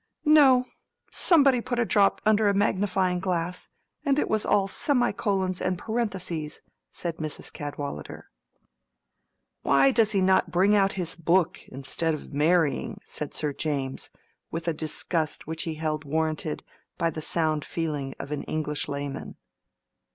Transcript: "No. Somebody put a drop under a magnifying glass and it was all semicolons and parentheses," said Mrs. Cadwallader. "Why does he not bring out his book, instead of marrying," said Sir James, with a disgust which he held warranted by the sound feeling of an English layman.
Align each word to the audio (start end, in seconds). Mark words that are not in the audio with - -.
"No. 0.25 0.65
Somebody 1.11 1.61
put 1.61 1.77
a 1.77 1.85
drop 1.85 2.21
under 2.25 2.49
a 2.49 2.55
magnifying 2.55 3.19
glass 3.19 3.69
and 4.03 4.17
it 4.17 4.27
was 4.31 4.47
all 4.47 4.67
semicolons 4.67 5.61
and 5.61 5.77
parentheses," 5.77 6.61
said 6.89 7.17
Mrs. 7.17 7.53
Cadwallader. 7.53 8.31
"Why 9.61 9.91
does 9.91 10.13
he 10.13 10.19
not 10.19 10.49
bring 10.49 10.75
out 10.75 10.93
his 10.93 11.13
book, 11.15 11.61
instead 11.67 12.15
of 12.15 12.33
marrying," 12.33 12.97
said 13.05 13.35
Sir 13.35 13.53
James, 13.53 14.09
with 14.49 14.67
a 14.67 14.73
disgust 14.73 15.45
which 15.45 15.65
he 15.69 15.75
held 15.75 16.03
warranted 16.03 16.63
by 16.97 17.11
the 17.11 17.21
sound 17.21 17.63
feeling 17.63 18.15
of 18.17 18.31
an 18.31 18.41
English 18.45 18.87
layman. 18.87 19.37